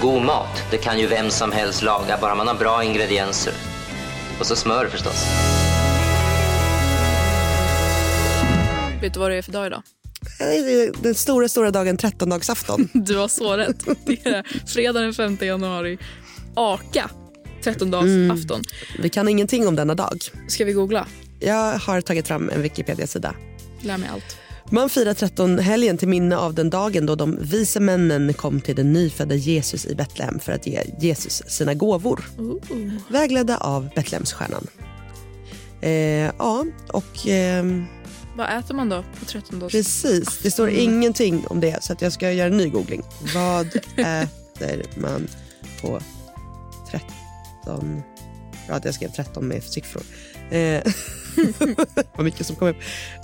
Och 0.00 0.06
god 0.06 0.22
mat, 0.22 0.62
det 0.70 0.78
kan 0.78 0.98
ju 0.98 1.06
vem 1.06 1.30
som 1.30 1.52
helst 1.52 1.82
laga, 1.82 2.18
bara 2.20 2.34
man 2.34 2.48
har 2.48 2.54
bra 2.54 2.84
ingredienser. 2.84 3.52
Och 4.40 4.46
så 4.46 4.56
smör 4.56 4.88
förstås. 4.88 5.24
Vet 9.00 9.14
du 9.14 9.20
vad 9.20 9.30
det 9.30 9.36
är 9.36 9.42
för 9.42 9.52
dag 9.52 9.66
idag? 9.66 9.82
Den 11.02 11.14
stora, 11.14 11.48
stora 11.48 11.70
dagen, 11.70 11.96
trettondagsafton. 11.96 12.88
Du 12.94 13.16
har 13.16 13.28
så 13.28 13.56
rätt. 13.56 13.84
Det 14.06 14.26
är 14.26 14.66
fredag 14.66 15.00
den 15.00 15.14
5 15.14 15.38
januari. 15.40 15.98
Aka, 16.54 17.10
trettondagsafton. 17.64 18.62
Vi 18.98 19.08
kan 19.08 19.28
ingenting 19.28 19.68
om 19.68 19.76
denna 19.76 19.94
dag. 19.94 20.18
Ska 20.48 20.64
vi 20.64 20.72
googla? 20.72 21.06
Jag 21.40 21.78
har 21.78 22.00
tagit 22.00 22.28
fram 22.28 22.50
en 22.50 22.62
Wikipedia-sida. 22.62 23.34
Lär 23.80 23.98
mig 23.98 24.08
allt. 24.12 24.36
Man 24.72 24.90
firar 24.90 25.14
trettonhelgen 25.14 25.98
till 25.98 26.08
minne 26.08 26.36
av 26.36 26.54
den 26.54 26.70
dagen 26.70 27.06
då 27.06 27.14
de 27.14 27.38
vise 27.40 27.80
männen 27.80 28.34
kom 28.34 28.60
till 28.60 28.76
den 28.76 28.92
nyfödda 28.92 29.34
Jesus 29.34 29.86
i 29.86 29.94
Betlehem 29.94 30.38
för 30.38 30.52
att 30.52 30.66
ge 30.66 30.82
Jesus 31.00 31.42
sina 31.46 31.74
gåvor. 31.74 32.24
Ooh. 32.38 32.92
Vägledda 33.08 33.56
av 33.56 33.88
Betlehemsstjärnan. 33.94 34.66
Eh, 35.80 35.90
ja, 36.38 36.64
och 36.88 37.28
eh, 37.28 37.64
Vad 38.36 38.58
äter 38.58 38.74
man 38.74 38.88
då 38.88 39.04
på 39.18 39.24
trettondags... 39.24 39.72
precis. 39.72 40.38
Det 40.42 40.50
står 40.50 40.70
ingenting 40.70 41.46
om 41.46 41.60
det 41.60 41.84
så 41.84 41.92
att 41.92 42.02
jag 42.02 42.12
ska 42.12 42.32
göra 42.32 42.46
en 42.46 42.56
ny 42.56 42.68
googling. 42.68 43.02
Vad 43.34 43.66
äter 43.96 45.00
man 45.00 45.28
på 45.82 46.00
13... 46.90 48.02
Ja, 48.68 48.74
att 48.74 48.84
jag 48.84 48.94
skrev 48.94 49.08
13 49.08 49.48
med 49.48 49.62
siffror. 49.62 50.02
Eh, 50.50 50.82
vad 52.16 52.24
mycket 52.24 52.46
som 52.46 52.56
kom 52.56 52.68
upp. 52.68 52.76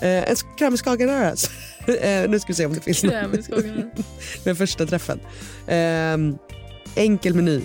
Eh, 0.03 0.31
en 0.31 0.37
krämskagenröra. 0.59 1.35
eh, 2.01 2.31
nu 2.31 2.39
ska 2.39 2.49
vi 2.49 2.55
se 2.55 2.67
om 2.67 2.75
det 2.75 2.81
finns 2.81 2.99
skogen. 3.45 3.91
den 4.45 4.57
första 4.57 4.87
träffen. 4.87 5.21
Eh, 5.67 6.17
enkel 7.03 7.35
meny 7.35 7.61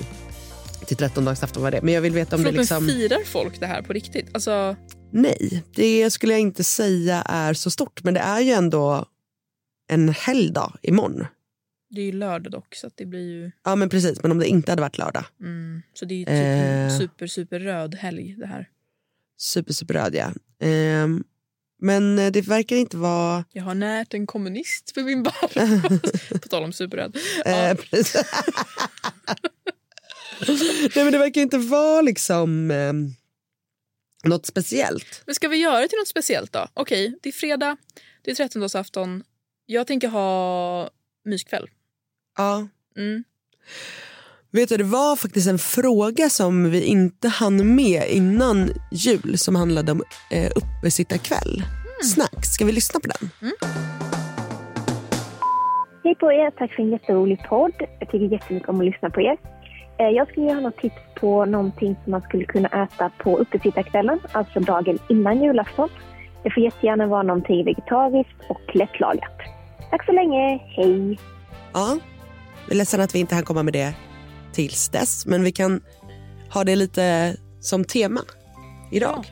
till 0.86 0.98
13-dagsafton 0.98 1.62
var 1.64 1.72
det. 1.72 1.82
Men 1.82 1.94
jag 1.94 2.02
vill 2.02 2.14
veta 2.14 2.36
om 2.36 2.42
det 2.42 2.48
Förlåt, 2.50 2.60
liksom... 2.62 2.86
men 2.86 2.96
firar 2.96 3.26
folk 3.26 3.60
det 3.60 3.66
här 3.68 3.82
på 3.82 3.94
riktigt? 3.94 4.30
Alltså, 4.34 4.76
Nej, 5.12 5.64
det 5.76 6.10
skulle 6.12 6.34
jag 6.34 6.40
inte 6.42 6.64
säga 6.64 7.22
är 7.22 7.54
så 7.54 7.72
stort. 7.72 8.04
Men 8.04 8.14
det 8.14 8.20
är 8.20 8.40
ju 8.42 8.52
ändå 8.52 9.06
en 9.90 10.10
helgdag 10.10 10.74
imorgon. 10.82 11.26
det 11.90 12.02
är 12.02 12.06
ju 12.06 12.12
lördag 12.12 12.52
dock, 12.52 12.76
så 12.76 12.90
det 12.96 13.06
blir 13.06 13.30
ju... 13.30 13.52
Ja 13.66 13.76
men 13.76 13.90
precis, 13.90 14.22
men 14.22 14.32
om 14.32 14.40
det 14.40 14.48
inte 14.48 14.72
hade 14.72 14.82
varit 14.82 14.98
lördag. 14.98 15.26
Mm, 15.42 15.82
så 15.94 16.06
det 16.06 16.14
är 16.14 16.18
ju 16.18 16.26
typ 16.26 16.34
en 16.34 16.88
Eh. 16.92 16.98
super, 16.98 17.28
super 17.28 17.60
röd 17.60 17.96
helg 17.96 18.36
det 18.40 18.46
här. 18.48 18.70
Super, 19.42 19.74
super 19.74 19.94
röd 19.94 20.16
ja. 20.16 20.34
Ehm, 20.60 21.24
men 21.80 22.20
eh, 22.20 22.32
det 22.32 22.42
verkar 22.42 22.76
inte 22.76 22.98
vara... 22.98 23.46
Jag 23.52 23.64
har 23.64 23.76
närt 23.76 24.14
en 24.14 24.28
kommunist 24.28 24.92
för 24.92 25.04
min 25.04 25.24
barn. 25.24 26.00
på 26.42 26.48
tal 26.48 26.64
om 26.64 26.74
superröd. 26.74 27.18
Eh. 27.46 27.78
Nej 30.96 31.04
men 31.04 31.12
det 31.12 31.18
verkar 31.18 31.42
inte 31.42 31.58
vara 31.58 32.02
liksom 32.02 32.72
eh, 32.72 32.94
något 34.30 34.46
speciellt. 34.46 35.24
Men 35.26 35.36
ska 35.36 35.48
vi 35.48 35.58
göra 35.58 35.80
det 35.80 35.88
till 35.88 35.98
något 35.98 36.08
speciellt 36.08 36.52
då? 36.52 36.68
Okej, 36.74 37.18
det 37.22 37.30
är 37.30 37.34
fredag, 37.34 37.78
det 38.22 38.32
är 38.32 38.36
trettondagsafton. 38.36 39.24
Jag 39.66 39.88
tänker 39.88 40.08
ha 40.08 40.90
myskväll. 41.26 41.70
Ja. 42.38 42.68
Mm. 42.98 43.24
Vet 44.54 44.70
du, 44.70 44.78
det 44.78 44.84
var 44.84 45.16
faktiskt 45.16 45.48
en 45.50 45.58
fråga 45.58 46.30
som 46.30 46.70
vi 46.72 46.84
inte 46.86 47.28
hann 47.28 47.76
med 47.76 48.04
innan 48.10 48.70
jul 48.92 49.38
som 49.38 49.56
handlade 49.56 49.92
om 49.92 50.04
eh, 50.32 50.52
uppesittarkväll. 50.56 51.64
Snacks, 52.04 52.48
ska 52.54 52.66
vi 52.66 52.72
lyssna 52.72 53.00
på 53.00 53.08
den? 53.08 53.30
Hej 56.04 56.16
på 56.16 56.32
er, 56.32 56.52
tack 56.52 56.74
för 56.76 56.84
en 56.84 56.90
jätterolig 56.92 57.40
podd. 57.50 57.72
Jag 58.00 58.12
tycker 58.12 58.26
jättemycket 58.32 58.70
om 58.70 58.80
att 58.80 58.86
lyssna 58.86 59.10
på 59.10 59.22
er. 59.22 59.38
Eh, 60.00 60.08
Jag 60.08 60.28
skulle 60.30 60.54
ha 60.54 60.60
något 60.62 60.78
tips 60.78 60.96
på 61.20 61.46
någonting 61.46 61.96
som 62.04 62.12
man 62.12 62.22
skulle 62.22 62.46
kunna 62.46 62.68
äta 62.68 63.12
på 63.24 63.38
uppesittarkvällen, 63.38 64.20
alltså 64.32 64.60
dagen 64.60 65.00
innan 65.10 65.44
julafton. 65.44 65.90
Det 66.44 66.52
får 66.52 66.64
jättegärna 66.64 67.08
vara 67.08 67.24
någonting 67.24 67.66
vegetariskt 67.66 68.36
och 68.50 68.76
lättlagat. 68.76 69.38
Tack 69.92 70.06
så 70.06 70.12
länge, 70.12 70.58
hej! 70.78 71.20
Ja, 71.74 71.98
jag 72.66 72.72
är 72.72 72.76
ledsen 72.78 73.02
att 73.02 73.16
vi 73.16 73.20
inte 73.20 73.36
hann 73.36 73.44
komma 73.44 73.64
med 73.64 73.74
det 73.74 73.94
tills 74.54 74.90
dess, 74.90 75.26
men 75.26 75.44
vi 75.44 75.52
kan 75.52 75.82
ha 76.50 76.64
det 76.64 76.76
lite 76.76 77.36
som 77.62 77.86
tema 77.86 78.22
idag. 78.92 79.26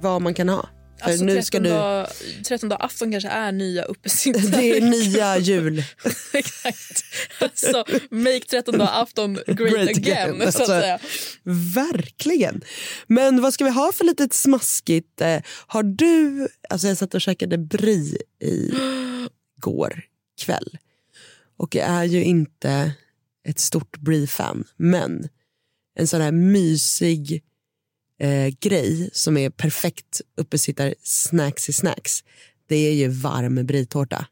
Vad 0.00 0.22
man 0.22 0.34
kan 0.34 0.48
ha. 0.48 0.68
För 1.02 1.10
Alltså, 1.10 1.24
nu 1.24 1.42
ska 1.42 1.60
du... 1.60 1.68
trettondag- 1.70 2.42
trettondag 2.48 2.76
afton 2.76 3.12
kanske 3.12 3.28
är 3.28 3.52
nya 3.52 3.82
uppesittare. 3.92 4.42
Det 4.60 4.76
är 4.76 4.80
nya 4.80 5.38
jul. 5.38 5.78
Exakt. 6.32 7.04
Alltså, 7.40 7.84
make 8.10 8.40
trettondag 8.40 8.88
afton 8.88 9.38
great, 9.46 9.88
again, 9.88 10.36
så 10.38 10.42
att 10.42 10.46
Alltså, 10.46 10.66
säga. 10.66 10.98
Verkligen. 11.74 12.60
Men 13.06 13.40
vad 13.42 13.54
ska 13.54 13.64
vi 13.64 13.70
ha 13.70 13.92
för 13.92 14.04
litet 14.04 14.32
smaskigt? 14.34 15.20
Eh, 15.20 15.40
Har 15.66 15.82
du... 15.82 16.48
Alltså 16.70 16.88
jag 16.88 16.96
satt 16.96 17.14
och 17.14 17.20
käkade 17.20 17.58
brie 17.58 18.16
i 18.42 18.72
går 19.60 20.02
kväll. 20.44 20.78
Och 21.56 21.74
jag 21.74 21.86
är 21.88 22.04
ju 22.04 22.24
inte 22.24 22.92
ett 23.48 23.58
stort 23.58 23.98
brie-fan. 23.98 24.64
Men 24.76 25.28
en 25.98 26.06
sån 26.06 26.20
här 26.20 26.32
mysig 26.32 27.42
eh, 28.20 28.54
grej 28.60 29.10
som 29.12 29.36
är 29.36 29.50
perfekt 29.50 30.20
uppesittar 30.36 30.94
snacks 31.02 31.68
i 31.68 31.72
snacks. 31.72 32.24
Det 32.68 32.76
är 32.76 32.92
ju 32.92 33.08
varm 33.08 33.66
brie-tårta. 33.66 34.26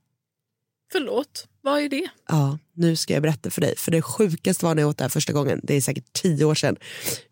Förlåt, 0.93 1.49
vad 1.61 1.81
är 1.81 1.89
det? 1.89 2.09
Ja, 2.29 2.59
nu 2.75 2.97
ska 2.97 3.15
jag 3.15 3.23
berätta 3.23 3.51
för 3.51 3.61
dig. 3.61 3.77
För 3.77 3.91
det 3.91 4.03
sjukaste 4.03 4.65
var 4.65 4.75
när 4.75 4.83
jag 4.83 4.89
åt 4.89 4.99
det 4.99 5.05
här 5.05 5.09
första 5.09 5.33
gången. 5.33 5.61
Det 5.63 5.75
är 5.75 5.81
säkert 5.81 6.13
tio 6.13 6.45
år 6.45 6.55
sedan. 6.55 6.77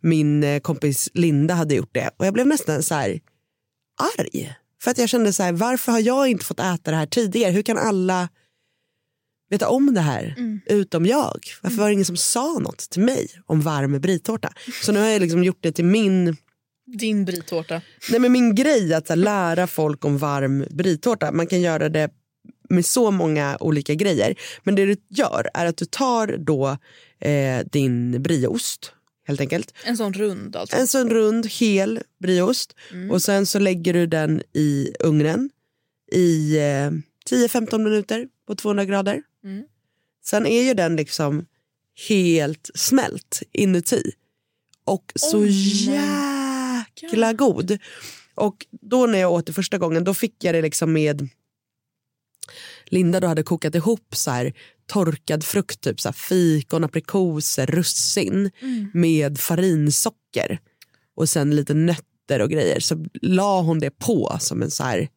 Min 0.00 0.44
eh, 0.44 0.60
kompis 0.60 1.08
Linda 1.14 1.54
hade 1.54 1.74
gjort 1.74 1.94
det. 1.94 2.10
Och 2.16 2.26
jag 2.26 2.34
blev 2.34 2.46
nästan 2.46 2.82
så 2.82 2.94
här 2.94 3.20
arg. 4.18 4.54
För 4.82 4.90
att 4.90 4.98
jag 4.98 5.08
kände 5.08 5.32
så 5.32 5.42
här, 5.42 5.52
varför 5.52 5.92
har 5.92 6.00
jag 6.00 6.28
inte 6.28 6.44
fått 6.44 6.60
äta 6.60 6.90
det 6.90 6.96
här 6.96 7.06
tidigare? 7.06 7.52
Hur 7.52 7.62
kan 7.62 7.78
alla 7.78 8.28
veta 9.50 9.68
om 9.68 9.94
det 9.94 10.00
här 10.00 10.34
utom 10.66 11.06
jag? 11.06 11.40
Varför 11.62 11.76
var 11.76 11.86
det 11.86 11.92
ingen 11.92 12.04
som 12.04 12.16
sa 12.16 12.58
något 12.58 12.78
till 12.78 13.02
mig 13.02 13.28
om 13.46 13.60
varm 13.60 14.00
britårta? 14.00 14.52
Så 14.82 14.92
nu 14.92 15.00
har 15.00 15.06
jag 15.06 15.20
liksom 15.20 15.44
gjort 15.44 15.58
det 15.60 15.72
till 15.72 15.84
min 15.84 16.36
Din 16.86 17.24
britårta. 17.24 17.82
Nej, 18.10 18.20
men 18.20 18.32
min 18.32 18.54
grej 18.54 18.94
att 18.94 19.08
här, 19.08 19.16
lära 19.16 19.66
folk 19.66 20.04
om 20.04 20.18
varm 20.18 20.64
britårta. 20.70 21.32
Man 21.32 21.46
kan 21.46 21.60
göra 21.60 21.88
det 21.88 22.10
med 22.68 22.86
så 22.86 23.10
många 23.10 23.56
olika 23.60 23.94
grejer. 23.94 24.34
Men 24.62 24.74
det 24.74 24.86
du 24.86 24.96
gör 25.08 25.48
är 25.54 25.66
att 25.66 25.76
du 25.76 25.84
tar 25.84 26.36
då 26.38 26.78
eh, 27.20 27.66
din 27.72 28.22
brieost 28.22 28.92
helt 29.26 29.40
enkelt. 29.40 29.74
En 29.84 29.96
sån 29.96 30.12
rund 30.12 30.56
alltså. 30.56 30.76
En 30.76 30.86
sån 30.86 31.10
rund 31.10 31.46
hel 31.46 32.00
brieost 32.22 32.74
och 33.10 33.22
sen 33.22 33.46
så 33.46 33.58
lägger 33.58 33.92
du 33.92 34.06
den 34.06 34.42
i 34.52 34.92
ugnen 35.00 35.50
i 36.12 36.56
eh, 36.56 36.90
10-15 37.30 37.78
minuter 37.78 38.28
på 38.46 38.54
200 38.54 38.84
grader. 38.84 39.22
Mm. 39.44 39.64
Sen 40.24 40.46
är 40.46 40.62
ju 40.62 40.74
den 40.74 40.96
liksom 40.96 41.46
helt 42.08 42.70
smält 42.74 43.42
inuti. 43.52 44.02
Och 44.84 45.12
så 45.14 45.38
Oh 45.38 45.48
jäkla 45.50 47.32
god. 47.32 47.78
Och 48.34 48.66
då 48.70 49.06
när 49.06 49.18
jag 49.18 49.32
åt 49.32 49.46
det 49.46 49.52
första 49.52 49.78
gången 49.78 50.04
då 50.04 50.14
fick 50.14 50.44
jag 50.44 50.54
det 50.54 50.62
liksom 50.62 50.92
med 50.92 51.28
Linda 52.84 53.20
då 53.20 53.26
hade 53.26 53.42
kokat 53.42 53.74
ihop 53.74 54.16
så 54.16 54.30
här 54.30 54.52
torkad 54.86 55.44
frukt, 55.44 55.80
typ 55.80 56.00
så 56.00 56.08
här 56.08 56.12
fikon, 56.12 56.84
aprikoser, 56.84 57.66
russin 57.66 58.50
med 58.92 59.40
farinsocker 59.40 60.58
och 61.14 61.28
sen 61.28 61.56
lite 61.56 61.74
nötter 61.74 62.40
och 62.40 62.50
grejer. 62.50 62.80
Så 62.80 63.06
la 63.22 63.62
hon 63.62 63.78
det 63.78 63.90
på 63.90 64.36
som 64.40 64.62
en 64.62 64.70
så 64.70 64.84
här 64.84 65.08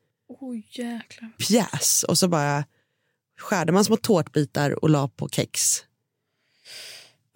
jäklar. 0.70 1.31
pjäs 1.38 2.06
och 2.08 2.18
så 2.18 2.28
bara 2.28 2.66
skärde 3.42 3.72
man 3.72 3.86
små 3.86 3.98
tårtbitar 3.98 4.84
och 4.84 4.90
la 4.90 5.08
på 5.08 5.30
kex. 5.30 5.84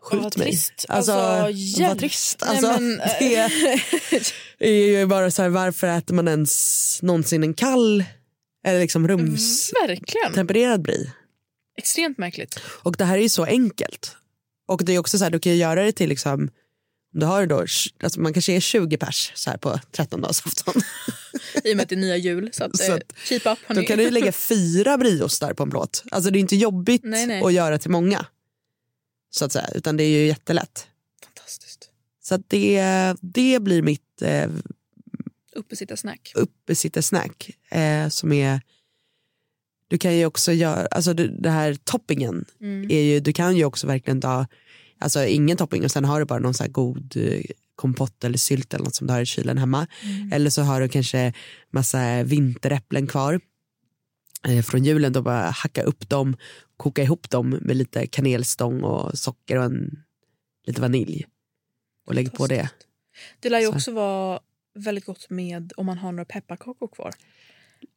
Skjut 0.02 0.24
Vad 0.24 0.38
mig. 0.38 0.48
trist. 0.48 0.86
Alltså, 0.90 1.12
Alltså, 1.12 1.84
vad 1.84 2.00
trist. 2.00 2.44
Nej, 2.46 2.50
Alltså, 2.58 2.72
men, 2.82 3.00
eh, 3.00 3.10
det 4.60 4.68
är 4.68 4.88
ju 5.00 5.06
bara 5.06 5.32
så 5.32 5.42
här, 5.42 5.50
varför 5.50 5.88
äter 5.88 6.14
man 6.16 6.28
ens 6.28 7.00
någonsin 7.02 7.44
en 7.44 7.54
kall 7.54 8.04
eller 8.66 8.80
liksom 8.80 9.08
rumstempererad 9.08 10.38
Verkligen. 10.38 10.84
brie? 10.84 11.12
Extremt 11.78 12.18
märkligt. 12.18 12.60
Och 12.66 12.96
det 12.98 13.06
här 13.06 13.18
är 13.18 13.22
ju 13.22 13.30
så 13.30 13.44
enkelt. 13.46 14.16
Och 14.68 14.86
det 14.86 14.94
är 14.94 15.00
också 15.00 15.18
så 15.18 15.24
här, 15.24 15.32
du 15.32 15.40
kan 15.40 15.52
ju 15.52 15.58
göra 15.58 15.84
det 15.84 15.92
till 15.92 16.10
liksom, 16.10 16.50
Du 17.20 17.26
har 17.26 17.46
då, 17.48 17.66
alltså 18.04 18.20
man 18.20 18.34
kanske 18.34 18.54
är 18.54 18.60
20 18.60 18.98
pers 18.98 19.32
så 19.36 19.50
här 19.50 19.58
på 19.58 19.80
13-dagsafton. 19.92 20.82
I 21.64 21.74
och 21.74 21.78
med 21.78 21.84
att 21.84 21.90
det 21.90 21.96
är 21.96 22.00
nya 22.00 22.18
jul. 22.18 22.50
Så, 22.54 22.64
att, 22.64 22.78
Så 22.78 22.92
eh, 22.92 22.96
att- 22.96 23.14
keep 23.18 23.42
up 23.46 23.60
Då 23.76 23.82
kan 23.84 23.98
du 23.98 24.10
lägga 24.10 24.32
fyra 24.32 24.98
briostar 24.98 25.54
på 25.54 25.64
en 25.64 25.70
plåt. 25.70 26.04
Alltså 26.12 26.32
det 26.32 26.38
är 26.38 26.42
inte 26.42 26.56
jobbigt 26.56 27.02
Nej, 27.04 27.28
nej. 27.28 27.42
att 27.44 27.54
göra 27.54 27.78
till 27.80 27.92
många. 27.92 28.26
Så 29.30 29.46
att 29.46 29.52
säga, 29.52 29.70
utan 29.76 29.98
det 29.98 30.04
är 30.04 30.10
ju 30.20 30.28
jättelätt. 30.28 30.88
Fantastiskt. 31.26 31.90
Så 32.24 32.36
att 32.36 32.42
det, 32.50 32.84
det 33.22 33.60
blir 33.62 33.82
mitt 33.82 34.22
eh, 34.22 34.50
Uppesittar-snack. 35.56 36.32
uppesittersnack. 36.36 37.50
Eh, 37.70 38.10
som 38.10 38.32
är, 38.34 38.62
du 39.88 39.98
kan 39.98 40.16
ju 40.18 40.26
också 40.26 40.52
göra, 40.54 40.86
alltså 40.88 41.14
det, 41.14 41.28
det 41.28 41.50
här 41.50 41.78
toppingen 41.84 42.46
Mm. 42.62 42.92
är 42.92 43.02
ju, 43.02 43.20
du 43.20 43.34
kan 43.34 43.58
ju 43.58 43.66
också 43.66 43.88
verkligen 43.88 44.22
ta, 44.22 44.48
alltså 45.00 45.26
ingen 45.26 45.58
topping 45.58 45.84
och 45.84 45.92
sen 45.92 46.06
har 46.06 46.20
du 46.20 46.26
bara 46.26 46.40
någon 46.40 46.54
så 46.54 46.66
god 46.68 47.18
eh, 47.18 47.42
kompott 47.76 48.24
eller 48.24 48.38
sylt 48.38 48.74
eller 48.74 48.86
något 48.86 48.96
som 48.96 49.08
du 49.08 49.14
har 49.14 49.22
i 49.22 49.26
kylen 49.26 49.58
hemma. 49.58 49.88
Mm. 50.04 50.32
Eller 50.34 50.50
så 50.50 50.62
har 50.62 50.82
du 50.82 50.90
kanske 50.90 51.34
massa 51.72 52.24
vinteräpplen 52.24 53.08
kvar 53.08 53.40
eh, 54.48 54.62
från 54.64 54.84
julen. 54.84 55.14
Då 55.14 55.22
bara 55.22 55.50
hacka 55.50 55.84
upp 55.84 56.10
dem, 56.10 56.38
koka 56.78 57.04
ihop 57.04 57.30
dem 57.30 57.50
med 57.50 57.76
lite 57.76 58.08
kanelstång 58.08 58.84
och 58.84 59.18
socker 59.20 59.58
och 59.58 59.64
en, 59.64 60.04
lite 60.68 60.82
vanilj. 60.82 61.26
Och 62.06 62.16
lägg 62.16 62.34
på 62.34 62.48
det. 62.48 62.70
Det 63.40 63.50
lär 63.50 63.60
ju 63.60 63.66
Så. 63.66 63.74
också 63.76 63.92
vara 63.92 64.40
väldigt 64.76 65.06
gott 65.06 65.30
med 65.30 65.74
om 65.78 65.86
man 65.86 65.98
har 65.98 66.12
några 66.12 66.26
pepparkakor 66.26 66.88
kvar. 66.88 67.12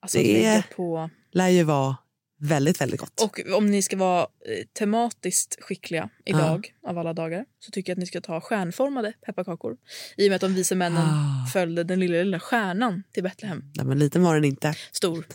Alltså 0.01 0.19
Det- 0.19 0.63
på. 0.77 1.11
Lär 1.33 1.49
ju 1.49 1.63
vara 1.63 1.97
väldigt, 2.41 2.81
väldigt 2.81 3.01
gott. 3.01 3.21
Och 3.23 3.41
om 3.57 3.67
ni 3.67 3.83
ska 3.83 3.97
vara 3.97 4.23
eh, 4.23 4.65
tematiskt 4.79 5.57
skickliga 5.61 6.09
idag 6.25 6.75
av 6.87 6.99
alla 6.99 7.13
dagar 7.13 7.45
så 7.59 7.71
tycker 7.71 7.91
jag 7.91 7.95
att 7.95 8.01
ni 8.01 8.07
ska 8.07 8.21
ta 8.21 8.41
stjärnformade 8.41 9.13
pepparkakor. 9.27 9.77
I 10.17 10.27
och 10.27 10.31
med 10.31 10.35
att 10.35 10.41
de 10.41 10.55
vise 10.55 10.75
männen 10.75 11.03
Ah. 11.03 11.47
följde 11.53 11.85
den 11.85 12.01
lilla, 12.01 12.17
lilla 12.17 12.41
stjärnan 12.41 13.03
till 13.13 13.23
Betlehem. 13.23 13.63
Nej, 13.77 13.87
men 13.87 13.99
liten 13.99 14.23
var 14.23 14.35
den 14.35 14.45
inte. 14.45 14.75
Stor. 14.93 15.27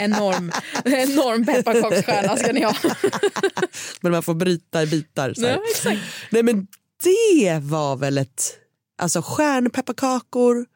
Enorm. 0.00 0.52
Enorm 0.84 1.46
pepparkaksstjärna 1.46 2.36
ska 2.36 2.52
ni 2.52 2.62
ha. 2.62 2.74
Men 4.00 4.12
man 4.12 4.22
får 4.22 4.34
bryta 4.34 4.82
i 4.82 4.86
bitar. 4.86 5.34
Så 5.34 5.44
ja, 5.46 5.62
exakt. 5.70 6.00
Nej 6.30 6.42
men 6.42 6.66
det 7.04 7.58
var 7.62 7.96
väl 7.96 8.18
ett, 8.18 8.42
alltså 8.98 9.22
stjärnpepparkakor 9.22 10.66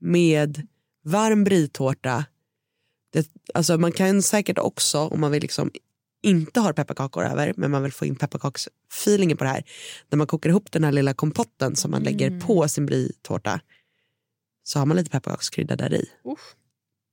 med 0.00 0.66
varm 1.04 1.44
britårta. 1.44 2.24
Det, 3.10 3.30
alltså 3.54 3.78
man 3.78 3.92
kan 3.92 4.22
säkert 4.22 4.58
också 4.58 4.98
om 4.98 5.20
man 5.20 5.30
vill 5.30 5.42
liksom 5.42 5.70
inte 6.22 6.60
har 6.60 6.72
pepparkakor 6.72 7.24
över 7.24 7.54
men 7.56 7.70
man 7.70 7.82
vill 7.82 7.92
få 7.92 8.06
in 8.06 8.16
pepparkaksfeelingen 8.16 9.36
på 9.36 9.44
det 9.44 9.50
här. 9.50 9.64
När 10.08 10.16
man 10.16 10.26
kokar 10.26 10.50
ihop 10.50 10.72
den 10.72 10.84
här 10.84 10.92
lilla 10.92 11.14
kompotten 11.14 11.76
som 11.76 11.90
man 11.90 12.02
lägger 12.02 12.40
på 12.40 12.68
sin 12.68 12.86
britårta 12.86 13.60
så 14.62 14.78
har 14.78 14.86
man 14.86 14.96
lite 14.96 15.10
pepparkakskrydda 15.10 15.76
där 15.76 15.94
i. 15.94 16.04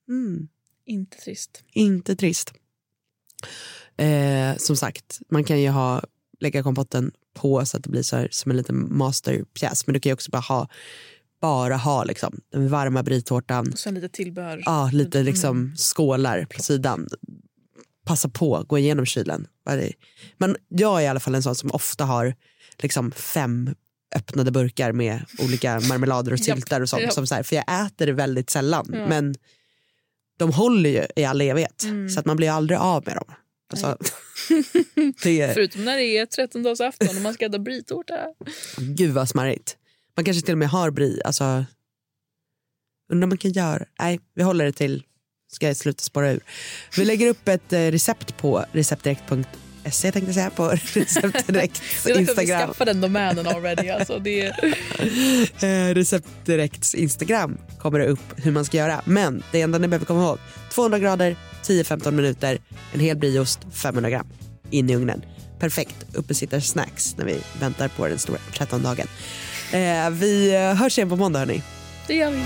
Mm. 0.10 0.48
inte 0.86 1.18
trist. 1.18 1.64
Inte 1.74 2.16
trist. 2.16 2.54
Eh, 3.98 4.58
som 4.58 4.76
sagt, 4.76 5.20
man 5.30 5.44
kan 5.44 5.62
ju 5.62 5.70
ha, 5.70 6.04
lägga 6.40 6.64
kompotten 6.64 7.12
på 7.34 7.66
så 7.66 7.78
att 7.78 7.84
det 7.84 7.90
blir 7.90 8.04
så 8.04 8.16
här, 8.16 8.28
som 8.32 8.52
en 8.52 8.58
liten 8.58 8.98
masterpjäs. 8.98 9.88
Men 9.88 9.94
du 9.94 10.00
kan 10.00 10.10
ju 10.10 10.14
också 10.14 10.32
bara 10.32 10.42
ha, 10.42 10.68
bara 11.42 11.76
ha 11.76 12.04
liksom, 12.04 12.40
den 12.52 12.70
varma 12.70 13.04
britårtan. 13.04 13.72
Och 13.72 13.80
sen 13.80 13.94
lite 13.96 14.10
tillbehör. 14.10 14.62
Ja, 14.66 14.90
lite 14.94 15.18
Mm. 15.20 15.26
liksom 15.26 15.76
skålar 15.78 16.46
på 16.46 16.62
sidan. 16.64 17.08
Passa 18.06 18.30
på, 18.30 18.64
gå 18.68 18.78
igenom 18.78 19.06
kylen. 19.06 19.48
Men 20.38 20.56
jag 20.68 21.00
är 21.00 21.06
i 21.06 21.08
alla 21.08 21.20
fall 21.20 21.36
en 21.36 21.44
sån 21.44 21.56
som 21.56 21.72
ofta 21.72 22.06
har 22.06 22.36
liksom 22.78 23.12
fem 23.12 23.76
öppnade 24.16 24.52
burkar 24.52 24.92
med 24.92 25.26
olika 25.40 25.80
marmelader 25.80 26.34
och 26.34 26.40
syltar 26.46 26.82
och 26.82 26.90
sånt. 26.90 27.02
japp. 27.02 27.14
Som 27.14 27.28
så 27.28 27.36
här, 27.36 27.44
för 27.44 27.56
jag 27.56 27.86
äter 27.86 28.06
det 28.06 28.14
väldigt 28.14 28.50
sällan. 28.50 28.90
Ja. 28.94 29.08
Men 29.08 29.36
de 30.40 30.52
håller 30.54 30.90
ju 30.90 31.06
i 31.16 31.26
all 31.26 31.42
evighet. 31.42 31.84
Mm. 31.84 32.10
Så 32.10 32.20
att 32.20 32.26
man 32.26 32.38
blir 32.38 32.50
aldrig 32.52 32.80
av 32.80 33.04
med 33.06 33.16
dem. 33.16 33.34
Alltså, 33.70 33.98
det 35.24 35.42
är, 35.42 35.54
Förutom 35.54 35.86
när 35.86 35.98
det 35.98 36.18
är 36.18 36.26
13-dagsafton 36.26 37.16
och 37.16 37.22
man 37.22 37.34
ska 37.34 37.46
äta 37.46 37.60
britårta. 37.60 38.16
gud 38.78 39.12
vad 39.14 39.30
smarrigt. 39.30 39.78
Man 40.18 40.26
kanske 40.26 40.42
till 40.46 40.52
och 40.54 40.58
med 40.58 40.70
har 40.70 40.92
brie. 40.92 41.22
Alltså, 41.26 41.66
undrar 43.12 43.26
om 43.26 43.30
man 43.30 43.38
kan 43.38 43.52
göra. 43.52 43.86
Nej, 44.00 44.20
vi 44.36 44.44
håller 44.44 44.66
det 44.66 44.72
till. 44.72 45.04
Ska 45.52 45.68
jag 45.68 45.78
sluta 45.78 46.04
spåra 46.04 46.32
ur. 46.32 46.40
Vi 46.98 47.06
lägger 47.06 47.28
upp 47.28 47.48
ett 47.48 47.74
eh, 47.74 47.80
recept 47.80 48.38
på 48.38 48.66
receptdirekt.se 48.72 50.12
tänkte 50.12 50.30
jag 50.30 50.36
säga. 50.36 50.50
På 50.50 50.70
receptdirekt 50.94 51.82
är 52.06 52.12
att 52.12 52.18
vi 52.18 52.22
Instagram. 52.22 52.68
skaffar 52.68 52.86
den 52.86 53.02
domänen 53.02 53.48
already. 53.48 53.90
Alltså 53.90 54.20
det, 54.20 54.42
Eh, 55.64 55.94
Receptdirekts 55.94 56.96
Instagram 56.96 57.58
kommer 57.80 58.00
det 58.00 58.08
upp 58.08 58.34
hur 58.36 58.52
man 58.52 58.66
ska 58.66 58.78
göra. 58.78 59.02
Men 59.06 59.44
det 59.52 59.62
enda 59.62 59.78
ni 59.78 59.88
behöver 59.88 60.06
komma 60.06 60.24
ihåg. 60.24 60.38
200 60.72 61.00
grader, 61.00 61.36
10-15 61.64 62.12
minuter, 62.12 62.60
en 62.94 63.00
hel 63.00 63.18
brieost, 63.18 63.60
500 63.72 64.10
gram. 64.10 64.28
In 64.70 64.90
i 64.90 64.96
ugnen. 64.96 65.22
Perfekt 65.60 66.06
uppesittar-snacks 66.14 67.16
när 67.18 67.26
vi 67.26 67.40
väntar 67.60 67.88
på 67.88 68.08
den 68.08 68.20
stora 68.20 68.38
13-dagen. 68.54 69.08
Eh, 69.72 70.10
vi 70.10 70.56
eh, 70.56 70.74
hörs 70.74 70.98
igen 70.98 71.10
på 71.10 71.16
måndag 71.16 71.40
hörni. 71.40 71.62
det 72.08 72.14
gör 72.14 72.32
vi. 72.32 72.44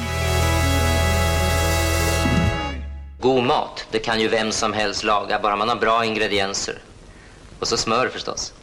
God 3.19 3.43
mat, 3.43 3.87
det 3.91 3.99
kan 3.99 4.21
ju 4.21 4.27
vem 4.27 4.51
som 4.51 4.73
helst 4.73 5.03
laga, 5.03 5.39
bara 5.39 5.55
man 5.55 5.69
har 5.69 5.75
bra 5.75 6.05
ingredienser. 6.05 6.77
Och 7.59 7.67
så 7.67 7.77
smör 7.77 8.07
förstås. 8.07 8.53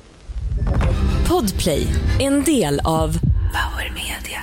Podplay, 1.29 1.87
en 2.21 2.45
del 2.45 2.81
av 2.85 3.13
Power 3.53 3.93
Media. 3.95 4.43